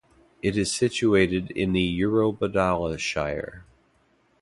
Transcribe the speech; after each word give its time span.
It 0.41 0.57
is 0.57 0.71
situated 0.73 1.51
in 1.51 1.73
the 1.73 1.99
Eurobodalla 1.99 2.97
Shire. 2.97 3.65